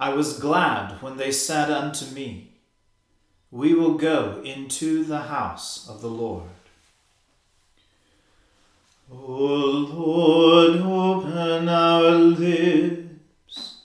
I 0.00 0.14
was 0.14 0.38
glad 0.38 1.02
when 1.02 1.18
they 1.18 1.30
said 1.30 1.70
unto 1.70 2.06
me, 2.14 2.52
We 3.50 3.74
will 3.74 3.98
go 3.98 4.40
into 4.42 5.04
the 5.04 5.24
house 5.24 5.86
of 5.90 6.00
the 6.00 6.08
Lord. 6.08 6.48
O 9.12 9.18
Lord, 9.18 10.80
open 10.80 11.68
our 11.68 12.12
lips, 12.12 13.82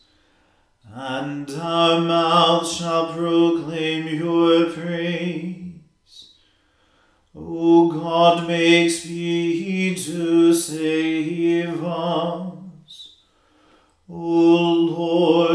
and 0.86 1.52
our 1.52 2.00
mouth 2.00 2.66
shall 2.66 3.12
proclaim 3.12 4.08
your 4.08 4.70
praise. 4.70 6.30
O 7.36 7.92
God, 7.92 8.48
make 8.48 8.90
speed 8.90 9.98
to 9.98 10.54
save 10.54 11.84
us. 11.84 13.16
O 14.08 14.16
Lord, 14.16 15.55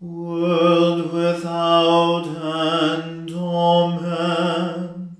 world 0.00 1.12
without 1.12 2.26
end. 2.26 3.30
Amen. 3.30 5.16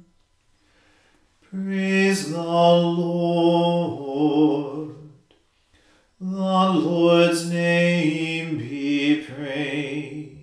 Praise 1.43 2.31
the 2.31 2.43
Lord. 2.43 3.51
The 6.21 6.27
Lord's 6.27 7.51
name 7.51 8.59
be 8.59 9.23
praised. 9.23 10.41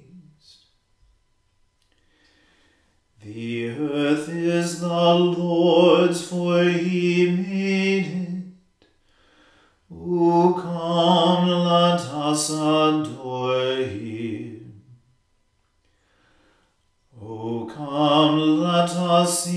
The 3.21 3.69
earth 3.69 4.29
is 4.29 4.79
the 4.81 4.87
Lord's, 4.87 6.27
for 6.27 6.63
he 6.63 7.29
made 7.31 8.05
it. 8.05 8.27
O 9.91 10.53
come, 10.53 11.47
let 11.47 12.01
us 12.01 12.49
adore 12.49 13.75
him. 13.75 14.81
O 17.21 17.65
come, 17.65 18.37
let 19.27 19.47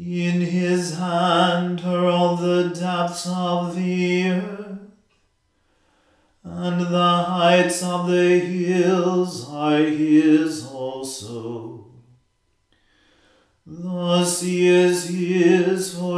In 0.00 0.42
his 0.42 0.96
hand 0.96 1.80
are 1.80 2.06
all 2.06 2.36
the 2.36 2.68
depths 2.68 3.26
of 3.26 3.74
the 3.74 4.30
earth, 4.30 4.78
and 6.44 6.80
the 6.80 7.14
heights 7.26 7.82
of 7.82 8.06
the 8.06 8.38
hills 8.38 9.48
are 9.50 9.78
his 9.78 10.64
also. 10.64 11.86
The 13.66 14.24
sea 14.24 14.68
is 14.68 15.08
his, 15.08 15.98
for 15.98 16.17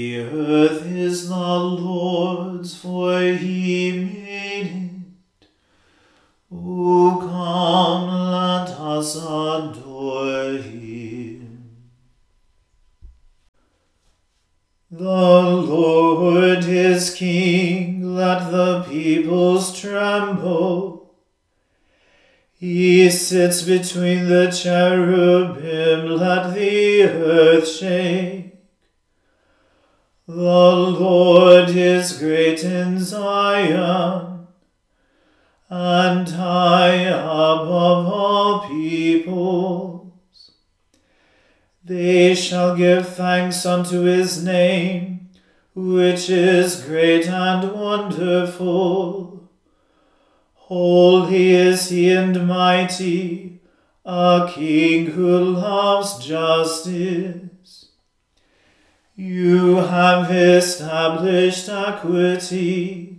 The 0.00 0.20
earth 0.20 0.86
is 0.86 1.28
the 1.28 1.34
Lord's, 1.36 2.74
for 2.74 3.20
he 3.20 3.92
made 3.92 5.04
it. 5.42 5.46
O 6.50 7.18
come, 7.20 8.08
let 8.32 8.70
us 8.80 9.14
adore 9.16 10.56
him. 10.56 11.64
The 14.90 15.04
Lord 15.04 16.64
is 16.64 17.10
King, 17.10 18.02
let 18.02 18.50
the 18.50 18.86
peoples 18.88 19.78
tremble. 19.78 21.14
He 22.54 23.10
sits 23.10 23.60
between 23.60 24.30
the 24.30 24.50
cherubim, 24.50 26.16
let 26.16 26.54
the 26.54 27.02
earth 27.02 27.68
shake. 27.68 28.39
The 30.32 30.76
Lord 30.76 31.70
is 31.70 32.16
great 32.16 32.62
in 32.62 33.00
Zion, 33.00 34.46
and 35.68 36.28
high 36.28 37.02
above 37.02 38.06
all 38.06 38.68
peoples. 38.68 40.52
They 41.84 42.36
shall 42.36 42.76
give 42.76 43.08
thanks 43.08 43.66
unto 43.66 44.02
his 44.02 44.44
name, 44.44 45.30
which 45.74 46.30
is 46.30 46.84
great 46.84 47.26
and 47.26 47.72
wonderful. 47.72 49.50
Holy 50.54 51.50
is 51.50 51.88
he 51.88 52.12
and 52.12 52.46
mighty, 52.46 53.60
a 54.04 54.48
king 54.54 55.06
who 55.06 55.40
loves 55.40 56.24
justice. 56.24 57.49
You 59.20 59.76
have 59.76 60.30
established 60.30 61.68
equity. 61.68 63.18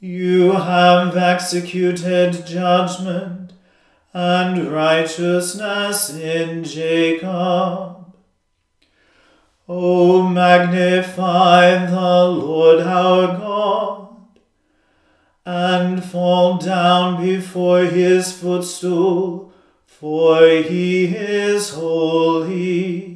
You 0.00 0.50
have 0.50 1.16
executed 1.16 2.44
judgment 2.44 3.52
and 4.12 4.72
righteousness 4.72 6.12
in 6.16 6.64
Jacob. 6.64 8.16
O 9.68 10.28
magnify 10.28 11.86
the 11.86 12.24
Lord 12.24 12.80
our 12.80 13.28
God, 13.28 14.08
and 15.46 16.02
fall 16.02 16.58
down 16.58 17.24
before 17.24 17.84
his 17.84 18.32
footstool, 18.32 19.52
for 19.86 20.44
he 20.44 21.04
is 21.14 21.70
holy. 21.70 23.13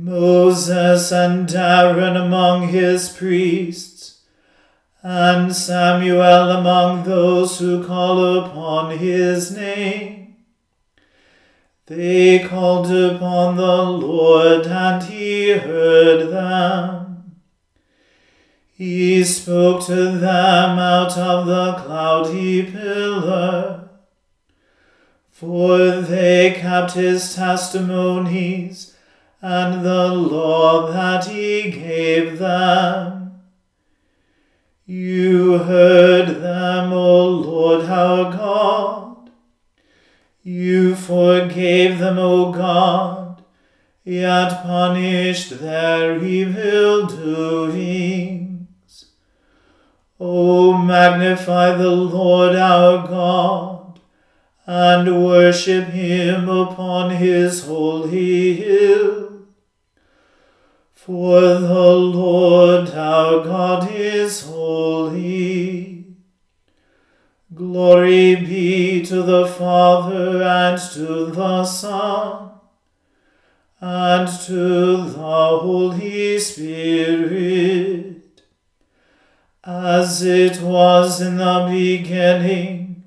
Moses 0.00 1.10
and 1.10 1.52
Aaron 1.52 2.16
among 2.16 2.68
his 2.68 3.08
priests, 3.08 4.20
and 5.02 5.52
Samuel 5.52 6.52
among 6.52 7.02
those 7.02 7.58
who 7.58 7.84
call 7.84 8.38
upon 8.38 8.96
his 8.98 9.50
name. 9.50 10.36
They 11.86 12.38
called 12.38 12.92
upon 12.92 13.56
the 13.56 13.82
Lord, 13.82 14.68
and 14.68 15.02
he 15.02 15.50
heard 15.50 16.30
them. 16.30 17.32
He 18.72 19.24
spoke 19.24 19.84
to 19.86 20.12
them 20.12 20.78
out 20.78 21.18
of 21.18 21.46
the 21.46 21.72
cloudy 21.72 22.70
pillar. 22.70 23.88
For 25.32 26.02
they 26.02 26.52
kept 26.52 26.92
his 26.92 27.34
testimonies 27.34 28.94
and 29.40 29.84
the 29.84 30.08
law 30.08 30.90
that 30.90 31.26
he 31.26 31.70
gave 31.70 32.38
them. 32.38 33.40
You 34.84 35.58
heard 35.58 36.40
them, 36.40 36.92
O 36.92 37.26
Lord 37.26 37.84
our 37.84 38.32
God. 38.32 39.30
You 40.42 40.96
forgave 40.96 41.98
them, 41.98 42.18
O 42.18 42.50
God, 42.52 43.44
yet 44.02 44.62
punished 44.62 45.60
their 45.60 46.24
evil 46.24 47.06
doing. 47.06 48.66
O 50.18 50.76
magnify 50.76 51.76
the 51.76 51.90
Lord 51.90 52.56
our 52.56 53.06
God, 53.06 54.00
and 54.66 55.24
worship 55.24 55.88
him 55.88 56.48
upon 56.48 57.10
his 57.10 57.64
holy 57.66 58.54
hill. 58.54 59.27
For 61.08 61.40
the 61.40 61.94
Lord 61.94 62.90
our 62.90 63.42
God 63.42 63.90
is 63.90 64.42
holy. 64.42 66.04
Glory 67.54 68.34
be 68.34 69.02
to 69.06 69.22
the 69.22 69.46
Father 69.46 70.42
and 70.42 70.78
to 70.92 71.32
the 71.32 71.64
Son 71.64 72.50
and 73.80 74.28
to 74.28 74.96
the 74.96 75.16
Holy 75.16 76.38
Spirit 76.38 78.42
as 79.64 80.22
it 80.22 80.60
was 80.60 81.22
in 81.22 81.38
the 81.38 81.68
beginning, 81.70 83.02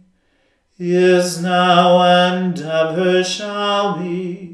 is 0.80 1.39
now, 1.39 2.01
and 2.01 2.59
ever 2.59 3.24
shall 3.24 4.00
be, 4.00 4.50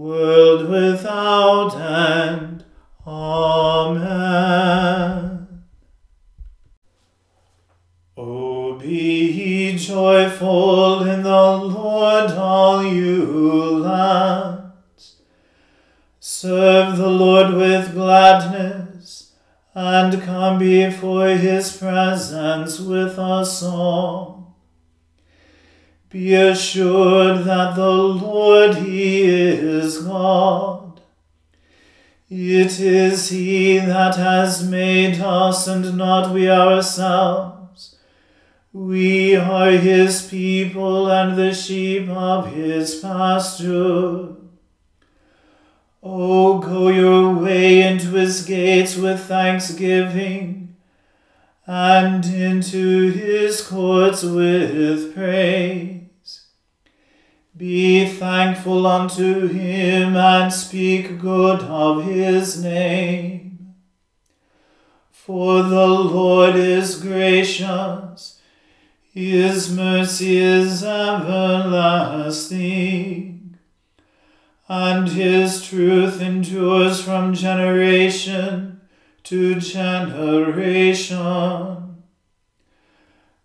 world 0.00 0.68
without 0.70 1.76
end. 1.76 2.64
Amen. 3.06 4.08
O 8.16 8.74
be 8.74 9.76
joyful 9.76 11.02
in 11.06 11.22
the 11.22 11.56
Lord, 11.56 12.30
all 12.30 12.82
you 12.82 13.78
lands. 13.78 15.16
Serve 16.18 16.96
the 16.96 17.08
Lord 17.08 17.52
with 17.54 17.92
gladness 17.92 19.32
and 19.74 20.22
come 20.22 20.58
before 20.58 21.28
his 21.28 21.76
presence 21.76 22.80
with 22.80 23.18
a 23.18 23.44
song. 23.44 24.39
Be 26.10 26.34
assured 26.34 27.44
that 27.44 27.76
the 27.76 27.88
Lord 27.88 28.76
He 28.76 29.22
is 29.22 29.98
God. 29.98 31.00
It 32.28 32.80
is 32.80 33.30
He 33.30 33.78
that 33.78 34.16
has 34.16 34.68
made 34.68 35.20
us 35.20 35.68
and 35.68 35.96
not 35.96 36.34
we 36.34 36.50
ourselves. 36.50 37.96
We 38.72 39.36
are 39.36 39.70
His 39.70 40.26
people 40.26 41.10
and 41.10 41.38
the 41.38 41.54
sheep 41.54 42.08
of 42.08 42.52
His 42.52 42.96
pasture. 42.96 44.34
Oh, 46.02 46.58
go 46.58 46.88
your 46.88 47.34
way 47.34 47.82
into 47.82 48.12
his 48.12 48.42
gates 48.46 48.96
with 48.96 49.20
thanksgiving, 49.20 50.74
and 51.66 52.24
into 52.24 53.10
his 53.10 53.60
courts 53.60 54.22
with 54.22 55.14
praise. 55.14 55.99
Be 57.60 58.06
thankful 58.06 58.86
unto 58.86 59.46
him, 59.46 60.16
and 60.16 60.50
speak 60.50 61.20
good 61.20 61.60
of 61.60 62.04
his 62.06 62.62
name. 62.64 63.74
For 65.10 65.62
the 65.62 65.86
Lord 65.86 66.56
is 66.56 66.98
gracious, 66.98 68.40
his 69.12 69.70
mercy 69.70 70.38
is 70.38 70.82
everlasting 70.82 72.30
and 74.66 75.08
his 75.08 75.62
truth 75.62 76.22
endures 76.22 77.02
from 77.02 77.34
generation 77.34 78.80
to 79.24 79.56
generation. 79.56 81.18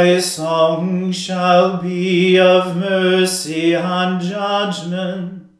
My 0.00 0.16
song 0.18 1.12
shall 1.12 1.76
be 1.76 2.40
of 2.40 2.74
mercy 2.74 3.74
and 3.74 4.18
judgment. 4.18 5.50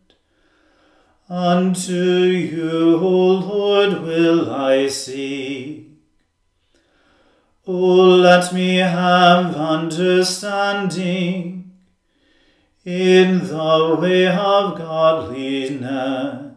Unto 1.28 1.92
you, 1.92 2.96
O 2.96 3.34
Lord, 3.50 4.00
will 4.00 4.50
I 4.50 4.88
seek. 4.88 5.90
O 7.66 7.74
let 7.74 8.54
me 8.54 8.76
have 8.76 9.54
understanding 9.54 11.72
in 12.86 13.46
the 13.46 13.98
way 14.00 14.26
of 14.26 14.78
godliness. 14.78 16.54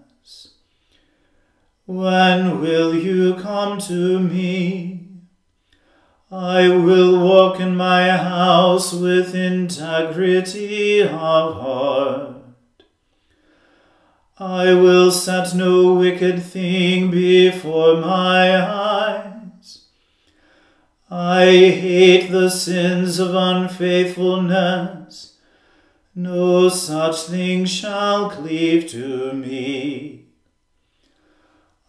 When 1.85 2.61
will 2.61 2.95
you 2.95 3.35
come 3.35 3.77
to 3.79 4.21
me? 4.21 4.93
I 6.33 6.67
will 6.67 7.19
walk 7.23 7.59
in 7.59 7.75
my 7.75 8.09
house 8.09 8.91
with 8.91 9.35
integrity 9.35 11.03
of 11.03 11.09
heart. 11.11 12.37
I 14.39 14.73
will 14.73 15.11
set 15.11 15.53
no 15.53 15.93
wicked 15.93 16.41
thing 16.41 17.11
before 17.11 17.97
my 17.97 18.59
eyes. 18.59 19.85
I 21.11 21.45
hate 21.45 22.31
the 22.31 22.49
sins 22.49 23.19
of 23.19 23.35
unfaithfulness 23.35 25.33
no 26.15 26.69
such 26.69 27.23
thing 27.23 27.65
shall 27.65 28.29
cleave 28.29 28.87
to 28.87 29.33
me. 29.33 30.25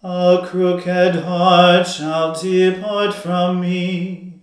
A 0.02 0.42
crooked 0.46 1.16
heart 1.16 1.86
shall 1.86 2.34
depart 2.34 3.14
from 3.14 3.60
me. 3.60 4.33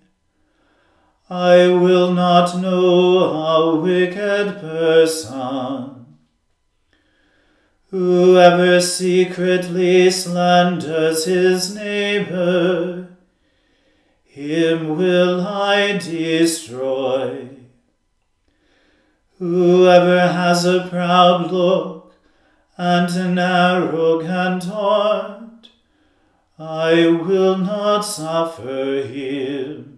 I 1.32 1.70
will 1.70 2.12
not 2.12 2.58
know 2.58 3.20
a 3.20 3.76
wicked 3.78 4.60
person. 4.60 6.18
Whoever 7.90 8.82
secretly 8.82 10.12
slanders 10.12 11.24
his 11.24 11.74
neighbor, 11.74 13.08
him 14.26 14.98
will 14.98 15.48
I 15.48 16.00
destroy. 16.00 17.48
Whoever 19.40 20.20
has 20.34 20.66
a 20.66 20.86
proud 20.90 21.50
look 21.50 22.14
and 22.76 23.10
an 23.10 23.40
arrogant 23.40 24.66
heart, 24.66 25.70
I 26.60 27.08
will 27.08 27.58
not 27.58 28.02
suffer 28.02 29.08
him. 29.08 29.91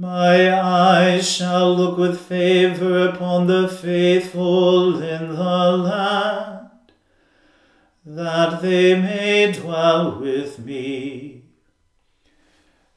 My 0.00 0.58
eyes 0.58 1.30
shall 1.30 1.76
look 1.76 1.98
with 1.98 2.18
favor 2.18 3.06
upon 3.06 3.48
the 3.48 3.68
faithful 3.68 5.02
in 5.02 5.28
the 5.28 5.76
land, 5.76 6.70
that 8.06 8.62
they 8.62 8.98
may 8.98 9.52
dwell 9.52 10.18
with 10.18 10.58
me. 10.58 11.42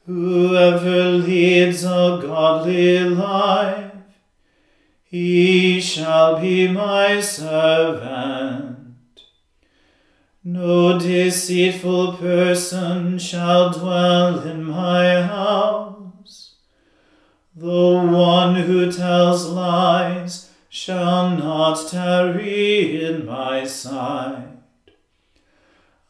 Whoever 0.06 1.10
leads 1.10 1.84
a 1.84 2.20
godly 2.22 3.00
life, 3.00 3.92
he 5.04 5.82
shall 5.82 6.40
be 6.40 6.68
my 6.68 7.20
servant. 7.20 8.96
No 10.42 10.98
deceitful 10.98 12.14
person 12.14 13.18
shall 13.18 13.74
dwell 13.74 14.38
in 14.40 14.64
my 14.64 15.20
house. 15.20 16.03
The 17.56 18.02
one 18.10 18.56
who 18.56 18.90
tells 18.90 19.46
lies 19.46 20.50
shall 20.68 21.30
not 21.30 21.88
tarry 21.88 23.04
in 23.04 23.26
my 23.26 23.64
sight. 23.64 24.58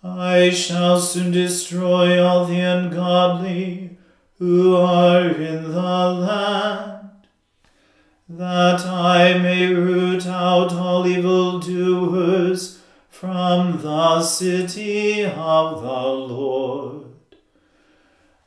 I 0.03 0.49
shall 0.49 0.99
soon 0.99 1.33
destroy 1.33 2.23
all 2.23 2.47
the 2.47 2.61
ungodly 2.61 3.99
who 4.39 4.75
are 4.77 5.29
in 5.29 5.71
the 5.71 6.13
land, 6.13 7.11
that 8.27 8.87
I 8.87 9.37
may 9.37 9.67
root 9.67 10.27
out 10.27 10.73
all 10.73 11.07
evildoers 11.07 12.81
from 13.11 13.83
the 13.83 14.23
city 14.23 15.25
of 15.27 15.83
the 15.83 16.09
Lord. 16.09 17.04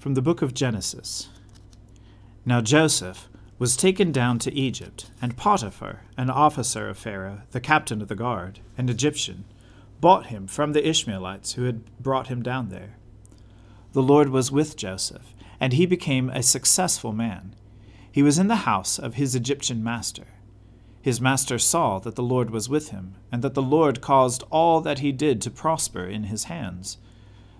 from 0.00 0.14
the 0.14 0.22
book 0.22 0.40
of 0.40 0.54
Genesis. 0.54 1.28
Now 2.46 2.62
Joseph 2.62 3.28
was 3.58 3.76
taken 3.76 4.10
down 4.10 4.38
to 4.38 4.54
Egypt, 4.54 5.10
and 5.20 5.36
Potiphar, 5.36 6.04
an 6.16 6.30
officer 6.30 6.88
of 6.88 6.96
Pharaoh, 6.96 7.42
the 7.50 7.60
captain 7.60 8.00
of 8.00 8.08
the 8.08 8.14
guard, 8.14 8.60
an 8.78 8.88
Egyptian, 8.88 9.44
bought 10.00 10.26
him 10.26 10.46
from 10.46 10.72
the 10.72 10.88
Ishmaelites 10.88 11.52
who 11.52 11.64
had 11.64 11.84
brought 12.00 12.28
him 12.28 12.42
down 12.42 12.70
there. 12.70 12.96
The 13.92 14.02
Lord 14.02 14.30
was 14.30 14.50
with 14.50 14.74
Joseph, 14.74 15.34
and 15.60 15.74
he 15.74 15.84
became 15.84 16.30
a 16.30 16.42
successful 16.42 17.12
man. 17.12 17.54
He 18.10 18.22
was 18.22 18.38
in 18.38 18.48
the 18.48 18.64
house 18.64 18.98
of 18.98 19.16
his 19.16 19.34
Egyptian 19.34 19.84
master. 19.84 20.28
His 21.02 21.20
master 21.20 21.58
saw 21.58 21.98
that 21.98 22.16
the 22.16 22.22
Lord 22.22 22.48
was 22.48 22.70
with 22.70 22.88
him, 22.88 23.16
and 23.30 23.42
that 23.42 23.52
the 23.52 23.60
Lord 23.60 24.00
caused 24.00 24.44
all 24.50 24.80
that 24.80 25.00
he 25.00 25.12
did 25.12 25.42
to 25.42 25.50
prosper 25.50 26.06
in 26.06 26.24
his 26.24 26.44
hands. 26.44 26.96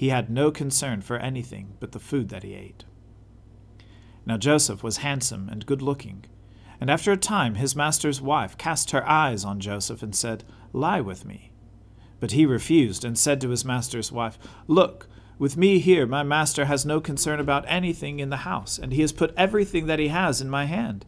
he 0.00 0.08
had 0.08 0.30
no 0.30 0.50
concern 0.50 1.02
for 1.02 1.18
anything 1.18 1.74
but 1.78 1.92
the 1.92 1.98
food 1.98 2.30
that 2.30 2.42
he 2.42 2.54
ate. 2.54 2.86
Now 4.24 4.38
Joseph 4.38 4.82
was 4.82 5.04
handsome 5.04 5.50
and 5.50 5.66
good 5.66 5.82
looking, 5.82 6.24
and 6.80 6.90
after 6.90 7.12
a 7.12 7.18
time 7.18 7.56
his 7.56 7.76
master's 7.76 8.18
wife 8.18 8.56
cast 8.56 8.92
her 8.92 9.06
eyes 9.06 9.44
on 9.44 9.60
Joseph 9.60 10.02
and 10.02 10.16
said, 10.16 10.42
Lie 10.72 11.02
with 11.02 11.26
me. 11.26 11.52
But 12.18 12.32
he 12.32 12.46
refused 12.46 13.04
and 13.04 13.18
said 13.18 13.42
to 13.42 13.50
his 13.50 13.62
master's 13.62 14.10
wife, 14.10 14.38
Look, 14.66 15.06
with 15.38 15.58
me 15.58 15.80
here 15.80 16.06
my 16.06 16.22
master 16.22 16.64
has 16.64 16.86
no 16.86 17.02
concern 17.02 17.38
about 17.38 17.66
anything 17.68 18.20
in 18.20 18.30
the 18.30 18.48
house, 18.48 18.78
and 18.78 18.94
he 18.94 19.02
has 19.02 19.12
put 19.12 19.34
everything 19.36 19.84
that 19.84 19.98
he 19.98 20.08
has 20.08 20.40
in 20.40 20.48
my 20.48 20.64
hand. 20.64 21.04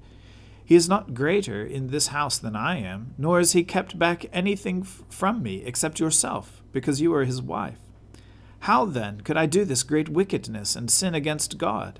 He 0.62 0.74
is 0.74 0.86
not 0.86 1.14
greater 1.14 1.64
in 1.64 1.86
this 1.86 2.08
house 2.08 2.36
than 2.36 2.54
I 2.54 2.76
am, 2.80 3.14
nor 3.16 3.38
has 3.38 3.52
he 3.52 3.64
kept 3.64 3.98
back 3.98 4.26
anything 4.34 4.82
from 4.82 5.42
me 5.42 5.64
except 5.64 5.98
yourself, 5.98 6.62
because 6.72 7.00
you 7.00 7.14
are 7.14 7.24
his 7.24 7.40
wife. 7.40 7.78
How 8.62 8.84
then 8.84 9.22
could 9.22 9.36
I 9.36 9.46
do 9.46 9.64
this 9.64 9.82
great 9.82 10.08
wickedness 10.08 10.76
and 10.76 10.88
sin 10.88 11.16
against 11.16 11.58
God? 11.58 11.98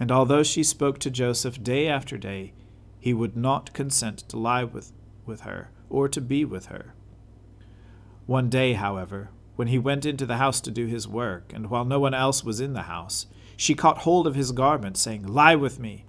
And 0.00 0.10
although 0.10 0.42
she 0.42 0.64
spoke 0.64 0.98
to 0.98 1.10
Joseph 1.10 1.62
day 1.62 1.86
after 1.86 2.18
day, 2.18 2.52
he 2.98 3.14
would 3.14 3.36
not 3.36 3.72
consent 3.72 4.28
to 4.28 4.36
lie 4.36 4.64
with, 4.64 4.90
with 5.24 5.42
her 5.42 5.70
or 5.88 6.08
to 6.08 6.20
be 6.20 6.44
with 6.44 6.66
her. 6.66 6.94
One 8.26 8.50
day, 8.50 8.72
however, 8.72 9.30
when 9.54 9.68
he 9.68 9.78
went 9.78 10.04
into 10.04 10.26
the 10.26 10.38
house 10.38 10.60
to 10.62 10.72
do 10.72 10.86
his 10.86 11.06
work, 11.06 11.52
and 11.54 11.70
while 11.70 11.84
no 11.84 12.00
one 12.00 12.12
else 12.12 12.42
was 12.42 12.60
in 12.60 12.72
the 12.72 12.82
house, 12.82 13.26
she 13.56 13.76
caught 13.76 13.98
hold 13.98 14.26
of 14.26 14.34
his 14.34 14.50
garment, 14.50 14.96
saying, 14.96 15.24
Lie 15.24 15.54
with 15.54 15.78
me. 15.78 16.06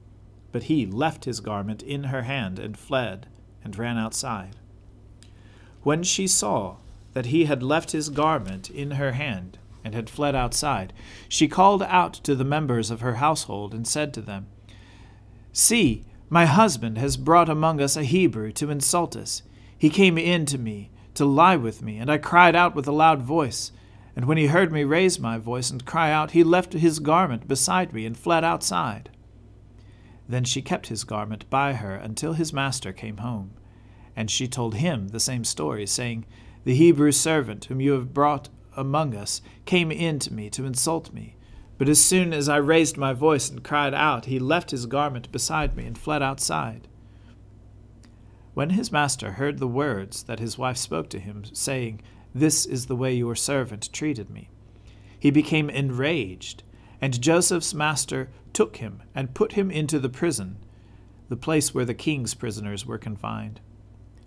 But 0.51 0.63
he 0.63 0.87
left 0.87 1.25
his 1.25 1.41
garment 1.41 1.83
in 1.83 2.05
her 2.05 2.23
hand 2.23 2.57
and 2.57 2.75
fled, 2.75 3.27
and 3.63 3.77
ran 3.77 3.99
outside. 3.99 4.55
When 5.83 6.01
she 6.01 6.25
saw 6.25 6.77
that 7.13 7.27
he 7.27 7.45
had 7.45 7.63
left 7.63 7.91
his 7.91 8.09
garment 8.09 8.69
in 8.69 8.91
her 8.91 9.13
hand, 9.13 9.57
and 9.83 9.95
had 9.95 10.09
fled 10.09 10.35
outside, 10.35 10.93
she 11.29 11.47
called 11.47 11.81
out 11.83 12.13
to 12.13 12.35
the 12.35 12.43
members 12.43 12.91
of 12.91 13.01
her 13.01 13.15
household, 13.15 13.73
and 13.73 13.87
said 13.87 14.13
to 14.13 14.21
them, 14.21 14.47
See, 15.53 16.05
my 16.29 16.45
husband 16.45 16.97
has 16.97 17.17
brought 17.17 17.49
among 17.49 17.79
us 17.81 17.95
a 17.95 18.03
Hebrew 18.03 18.51
to 18.53 18.69
insult 18.69 19.15
us. 19.15 19.43
He 19.77 19.89
came 19.89 20.17
in 20.17 20.45
to 20.47 20.57
me 20.57 20.91
to 21.13 21.25
lie 21.25 21.55
with 21.55 21.81
me, 21.81 21.97
and 21.97 22.11
I 22.11 22.17
cried 22.17 22.55
out 22.55 22.75
with 22.75 22.87
a 22.87 22.91
loud 22.91 23.21
voice. 23.21 23.71
And 24.15 24.25
when 24.25 24.37
he 24.37 24.47
heard 24.47 24.71
me 24.71 24.83
raise 24.83 25.19
my 25.19 25.37
voice 25.37 25.71
and 25.71 25.85
cry 25.85 26.11
out, 26.11 26.31
he 26.31 26.43
left 26.43 26.73
his 26.73 26.99
garment 26.99 27.47
beside 27.47 27.93
me 27.93 28.05
and 28.05 28.17
fled 28.17 28.43
outside. 28.43 29.09
Then 30.27 30.43
she 30.43 30.61
kept 30.61 30.87
his 30.87 31.03
garment 31.03 31.49
by 31.49 31.73
her 31.73 31.95
until 31.95 32.33
his 32.33 32.51
master 32.51 32.91
came 32.91 33.17
home. 33.17 33.51
And 34.15 34.29
she 34.29 34.47
told 34.47 34.75
him 34.75 35.09
the 35.09 35.19
same 35.19 35.43
story, 35.43 35.87
saying, 35.87 36.25
The 36.67 36.75
Hebrew 36.75 37.13
servant 37.13 37.63
whom 37.63 37.79
you 37.79 37.93
have 37.93 38.13
brought 38.13 38.49
among 38.75 39.15
us 39.15 39.41
came 39.63 39.89
in 39.89 40.19
to 40.19 40.33
me 40.33 40.49
to 40.49 40.65
insult 40.65 41.13
me. 41.13 41.37
But 41.77 41.87
as 41.87 42.03
soon 42.03 42.33
as 42.33 42.49
I 42.49 42.57
raised 42.57 42.97
my 42.97 43.13
voice 43.13 43.49
and 43.49 43.63
cried 43.63 43.93
out, 43.93 44.25
he 44.25 44.37
left 44.37 44.71
his 44.71 44.85
garment 44.85 45.31
beside 45.31 45.77
me 45.77 45.85
and 45.85 45.97
fled 45.97 46.21
outside. 46.21 46.89
When 48.53 48.71
his 48.71 48.91
master 48.91 49.31
heard 49.31 49.59
the 49.59 49.65
words 49.65 50.23
that 50.23 50.41
his 50.41 50.57
wife 50.57 50.75
spoke 50.75 51.07
to 51.11 51.19
him, 51.19 51.45
saying, 51.53 52.01
This 52.35 52.65
is 52.65 52.87
the 52.87 52.97
way 52.97 53.15
your 53.15 53.33
servant 53.33 53.93
treated 53.93 54.29
me, 54.29 54.49
he 55.17 55.31
became 55.31 55.69
enraged, 55.69 56.63
and 56.99 57.21
Joseph's 57.21 57.73
master 57.73 58.29
took 58.51 58.75
him 58.75 59.03
and 59.15 59.33
put 59.33 59.53
him 59.53 59.71
into 59.71 59.99
the 59.99 60.09
prison, 60.09 60.57
the 61.29 61.37
place 61.37 61.73
where 61.73 61.85
the 61.85 61.93
king's 61.93 62.33
prisoners 62.33 62.85
were 62.85 62.97
confined. 62.97 63.61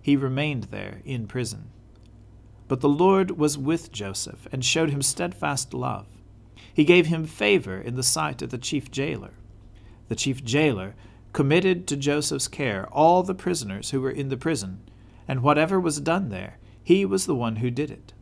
He 0.01 0.15
remained 0.15 0.69
there 0.71 1.03
in 1.05 1.27
prison. 1.27 1.69
But 2.71 2.79
the 2.79 2.87
Lord 2.87 3.31
was 3.31 3.57
with 3.57 3.91
Joseph 3.91 4.47
and 4.49 4.63
showed 4.63 4.91
him 4.91 5.01
steadfast 5.01 5.73
love. 5.73 6.07
He 6.73 6.85
gave 6.85 7.07
him 7.07 7.25
favor 7.25 7.77
in 7.77 7.95
the 7.95 8.01
sight 8.01 8.41
of 8.41 8.49
the 8.49 8.57
chief 8.57 8.89
jailer. 8.89 9.33
The 10.07 10.15
chief 10.15 10.41
jailer 10.41 10.95
committed 11.33 11.85
to 11.87 11.97
Joseph's 11.97 12.47
care 12.47 12.87
all 12.87 13.23
the 13.23 13.35
prisoners 13.35 13.89
who 13.89 13.99
were 13.99 14.09
in 14.09 14.29
the 14.29 14.37
prison, 14.37 14.79
and 15.27 15.43
whatever 15.43 15.81
was 15.81 15.99
done 15.99 16.29
there, 16.29 16.59
he 16.81 17.03
was 17.03 17.25
the 17.25 17.35
one 17.35 17.57
who 17.57 17.69
did 17.69 17.91
it. 17.91 18.13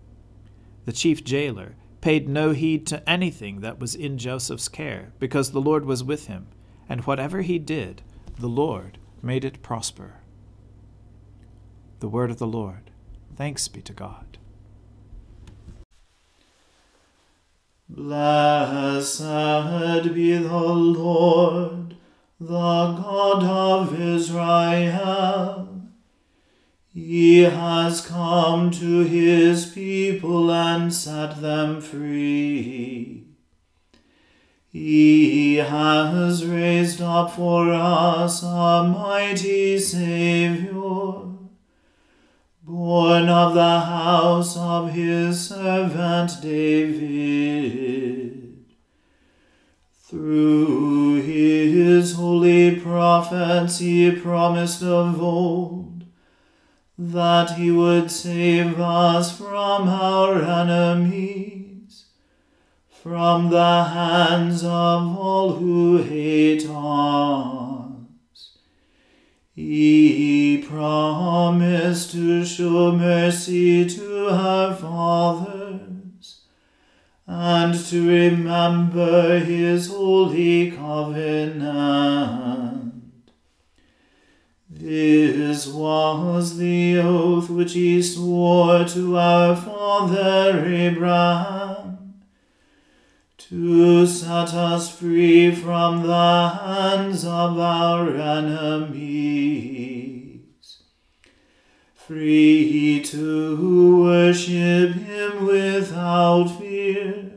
The 0.86 0.94
chief 0.94 1.24
jailer 1.24 1.76
paid 2.02 2.28
no 2.28 2.50
heed 2.50 2.88
to 2.88 3.08
anything 3.08 3.62
that 3.62 3.80
was 3.80 3.94
in 3.94 4.18
Joseph's 4.18 4.68
care, 4.68 5.14
because 5.20 5.52
the 5.52 5.62
Lord 5.62 5.86
was 5.86 6.04
with 6.04 6.26
him, 6.26 6.48
and 6.90 7.02
whatever 7.02 7.44
he 7.44 7.60
did, 7.60 8.02
the 8.40 8.50
Lord 8.50 8.98
made 9.22 9.46
it 9.46 9.62
prosper. 9.62 10.22
The 12.00 12.10
word 12.10 12.32
of 12.32 12.40
the 12.40 12.48
Lord. 12.48 12.89
Thanks 13.40 13.70
be 13.70 13.82
to 13.84 13.94
God. 13.94 14.38
Blessed 17.88 19.22
be 20.14 20.36
the 20.36 20.50
Lord 20.50 21.96
the 22.38 22.92
God 23.02 23.44
of 23.46 23.98
Israel. 23.98 25.70
He 26.94 27.44
has 27.44 28.06
come 28.06 28.72
to 28.72 29.06
his 29.06 29.68
people 29.68 30.52
and 30.52 30.94
set 30.94 31.40
them 31.42 31.80
free. 31.80 33.24
He 34.72 35.56
has 35.56 36.46
raised 36.46 37.02
up 37.02 37.32
for 37.32 37.72
us 37.72 38.44
a 38.44 38.84
mighty 38.84 39.80
Saviour, 39.80 41.09
born 42.70 43.28
of 43.30 43.56
the 43.56 43.80
house 43.80 44.56
of 44.56 44.92
his 44.92 45.50
servant 45.50 46.40
David. 46.40 47.84
Through 50.04 51.24
his 51.24 52.14
holy 52.14 52.80
prophets 52.80 53.80
he 53.80 54.12
promised 54.12 54.84
of 54.84 55.20
old 55.20 56.06
that 56.96 57.58
he 57.58 57.72
would 57.72 58.12
save 58.12 58.80
us 58.80 59.36
from 59.36 59.90
our 59.90 60.40
enemies 60.40 62.06
from 62.92 63.50
the 63.50 63.84
hands 63.86 64.64
of 64.64 65.18
all 65.18 65.54
who 65.54 66.04
hate 66.04 66.68
us. 66.70 67.69
He 69.60 70.64
promised 70.66 72.12
to 72.14 72.46
show 72.46 72.94
mercy 72.94 73.86
to 73.90 74.30
our 74.30 74.74
fathers 74.74 76.44
and 77.28 77.76
to 77.88 78.08
remember 78.08 79.38
his 79.40 79.90
holy 79.90 80.72
covenant. 80.72 81.74
This 84.70 85.68
was 85.68 86.58
the 86.58 87.00
oath 87.00 87.50
which 87.50 87.74
he 87.74 88.02
swore 88.02 88.86
to 88.86 89.18
our 89.18 89.58
father 89.58 90.66
Abraham 90.66 91.59
to 93.50 94.06
set 94.06 94.54
us 94.54 94.96
free 94.96 95.50
from 95.56 96.04
the 96.04 96.50
hands 96.50 97.26
of 97.26 97.58
our 97.58 98.16
enemies, 98.16 99.64
free 101.96 103.02
to 103.04 104.04
worship 104.04 104.94
Him 104.94 105.48
without 105.48 106.46
fear, 106.60 107.32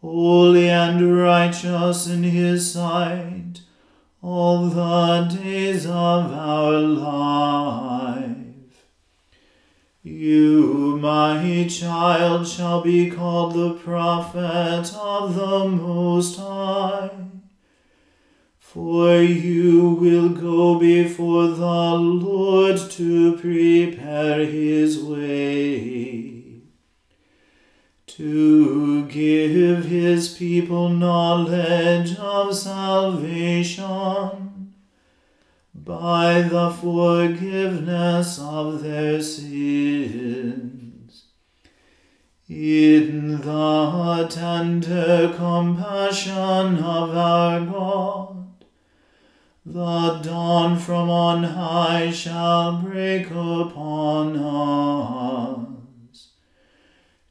holy 0.00 0.68
and 0.68 1.16
righteous 1.16 2.08
in 2.08 2.24
His 2.24 2.72
sight 2.72 3.60
all 4.20 4.70
the 4.70 5.28
days 5.40 5.86
of 5.86 6.32
our 6.32 6.72
life. 6.72 7.99
You, 10.02 10.96
my 10.98 11.66
child, 11.68 12.48
shall 12.48 12.80
be 12.80 13.10
called 13.10 13.52
the 13.52 13.74
prophet 13.74 14.94
of 14.96 15.34
the 15.34 15.68
Most 15.68 16.38
High. 16.38 17.10
For 18.58 19.16
you 19.16 19.90
will 19.90 20.30
go 20.30 20.78
before 20.78 21.48
the 21.48 21.94
Lord 21.96 22.78
to 22.92 23.36
prepare 23.36 24.46
his 24.46 25.02
way, 25.02 26.62
to 28.06 29.04
give 29.04 29.84
his 29.84 30.30
people 30.30 30.88
knowledge 30.88 32.16
of 32.16 32.56
salvation 32.56 34.49
by 35.90 36.42
the 36.42 36.70
forgiveness 36.70 38.38
of 38.38 38.80
their 38.80 39.20
sins. 39.20 41.24
In 42.48 43.40
the 43.40 44.28
tender 44.30 45.34
compassion 45.36 46.78
of 46.78 47.16
our 47.16 47.66
God, 47.66 48.64
the 49.66 50.20
dawn 50.22 50.78
from 50.78 51.10
on 51.10 51.42
high 51.42 52.12
shall 52.12 52.80
break 52.80 53.28
upon 53.32 54.36
us, 54.36 56.28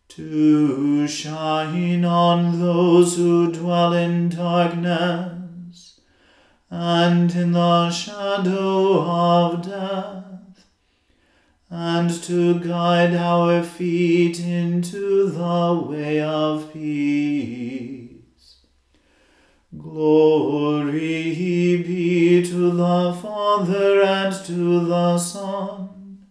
to 0.10 1.08
shine 1.08 2.04
on 2.04 2.60
those 2.60 3.16
who 3.16 3.54
dwell 3.54 3.94
in 3.94 4.28
darkness 4.28 5.39
and 6.70 7.36
in 7.36 7.52
the 7.54 7.90
shadow 7.90 9.02
of 9.02 9.64
death, 9.64 10.66
and 11.70 12.10
to 12.24 12.60
guide 12.60 13.16
our 13.16 13.64
feet 13.64 14.40
into 14.40 15.30
the 15.30 15.88
way 15.88 16.22
of 16.22 16.72
peace. 16.72 18.10
Glory 19.78 21.34
be 21.84 22.44
to 22.44 22.72
the 22.72 23.14
Father 23.22 24.02
and 24.02 24.34
to 24.46 24.86
the 24.86 25.18
Son 25.18 26.26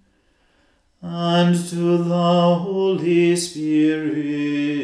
and 1.01 1.55
to 1.69 1.99
the 1.99 2.55
Holy 2.57 3.37
Spirit 3.37 4.79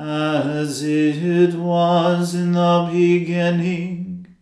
as 0.00 0.82
it 0.82 1.54
was 1.54 2.34
in 2.34 2.52
the 2.52 2.88
beginning, 2.90 4.34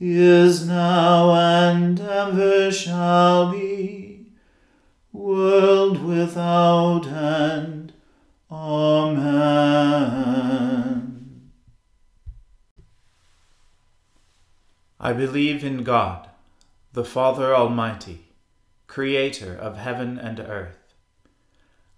is 0.00 0.66
now, 0.66 1.34
and 1.34 2.00
ever 2.00 2.72
shall 2.72 3.52
be, 3.52 4.32
world 5.12 6.02
without 6.02 7.06
end. 7.06 7.92
Amen. 8.50 9.20
I 14.98 15.12
believe 15.12 15.62
in 15.62 15.84
God, 15.84 16.30
the 16.94 17.04
Father 17.04 17.54
Almighty, 17.54 18.28
creator 18.86 19.54
of 19.54 19.76
heaven 19.76 20.18
and 20.18 20.40
earth. 20.40 20.79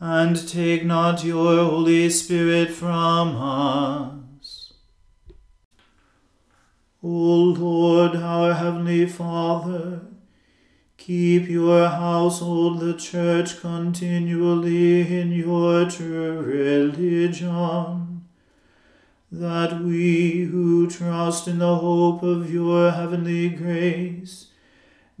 and 0.00 0.48
take 0.48 0.82
not 0.82 1.22
your 1.22 1.62
Holy 1.62 2.08
Spirit 2.08 2.70
from 2.70 3.36
us. 3.36 4.72
O 7.02 7.08
Lord, 7.08 8.16
our 8.16 8.54
heavenly 8.54 9.06
Father, 9.06 10.00
keep 10.96 11.50
your 11.50 11.88
household, 11.88 12.80
the 12.80 12.94
church, 12.94 13.60
continually 13.60 15.20
in 15.20 15.32
your 15.32 15.88
true 15.90 16.40
religion, 16.40 18.24
that 19.30 19.82
we 19.82 20.44
who 20.44 20.88
trust 20.88 21.46
in 21.46 21.58
the 21.58 21.76
hope 21.76 22.22
of 22.22 22.52
your 22.52 22.90
heavenly 22.90 23.50
grace 23.50 24.49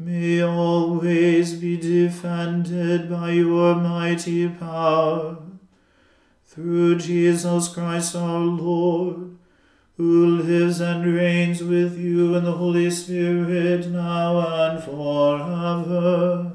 may 0.00 0.42
always 0.42 1.52
be 1.56 1.76
defended 1.76 3.10
by 3.10 3.32
your 3.32 3.74
mighty 3.74 4.48
power. 4.48 5.36
Through 6.46 6.96
Jesus 6.96 7.68
Christ 7.68 8.16
our 8.16 8.38
Lord, 8.38 9.36
who 9.98 10.26
lives 10.38 10.80
and 10.80 11.04
reigns 11.04 11.62
with 11.62 11.98
you 11.98 12.34
in 12.34 12.44
the 12.44 12.52
Holy 12.52 12.90
Spirit, 12.90 13.88
now 13.88 14.38
and 14.40 14.82
forever. 14.82 16.52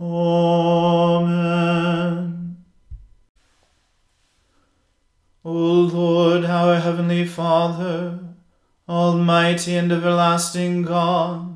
Amen. 0.00 1.36
O 5.44 5.52
Lord, 5.52 6.46
our 6.46 6.80
heavenly 6.80 7.26
Father, 7.26 8.18
Almighty 8.88 9.76
and 9.76 9.92
everlasting 9.92 10.80
God, 10.80 11.55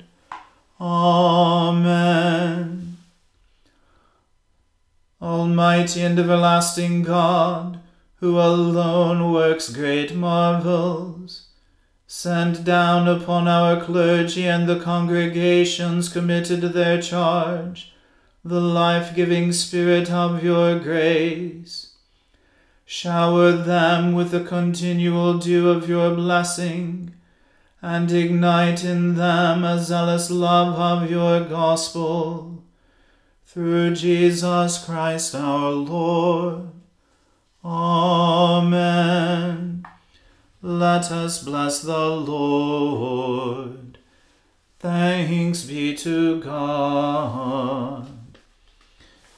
Amen. 0.81 2.17
Almighty 5.21 6.01
and 6.01 6.17
everlasting 6.17 7.03
God, 7.03 7.79
who 8.15 8.39
alone 8.39 9.31
works 9.31 9.69
great 9.69 10.15
marvels, 10.15 11.49
Send 12.13 12.65
down 12.65 13.07
upon 13.07 13.47
our 13.47 13.81
clergy 13.81 14.45
and 14.45 14.67
the 14.67 14.81
congregations 14.81 16.09
committed 16.09 16.59
to 16.59 16.67
their 16.67 17.01
charge 17.01 17.93
the 18.43 18.59
life 18.59 19.15
giving 19.15 19.53
Spirit 19.53 20.11
of 20.11 20.43
your 20.43 20.77
grace. 20.77 21.95
Shower 22.83 23.53
them 23.53 24.11
with 24.11 24.31
the 24.31 24.43
continual 24.43 25.37
dew 25.37 25.69
of 25.69 25.87
your 25.87 26.13
blessing, 26.13 27.13
and 27.81 28.11
ignite 28.11 28.83
in 28.83 29.15
them 29.15 29.63
a 29.63 29.79
zealous 29.79 30.29
love 30.29 30.75
of 30.75 31.09
your 31.09 31.39
gospel. 31.41 32.63
Through 33.45 33.95
Jesus 33.95 34.83
Christ 34.85 35.33
our 35.35 35.71
Lord. 35.71 36.69
Amen. 37.65 38.91
Let 40.61 41.11
us 41.11 41.43
bless 41.43 41.81
the 41.81 42.07
Lord. 42.07 43.97
Thanks 44.79 45.63
be 45.63 45.95
to 45.97 46.39
God. 46.41 48.10